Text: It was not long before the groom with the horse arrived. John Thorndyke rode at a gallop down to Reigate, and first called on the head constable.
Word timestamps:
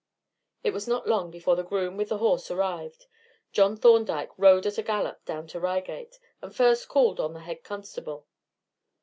It 0.63 0.71
was 0.73 0.87
not 0.87 1.07
long 1.07 1.29
before 1.29 1.55
the 1.55 1.61
groom 1.61 1.95
with 1.95 2.09
the 2.09 2.17
horse 2.17 2.49
arrived. 2.49 3.05
John 3.51 3.77
Thorndyke 3.77 4.31
rode 4.35 4.65
at 4.65 4.79
a 4.79 4.81
gallop 4.81 5.23
down 5.25 5.45
to 5.49 5.59
Reigate, 5.59 6.17
and 6.41 6.55
first 6.55 6.87
called 6.89 7.19
on 7.19 7.33
the 7.33 7.41
head 7.41 7.63
constable. 7.63 8.25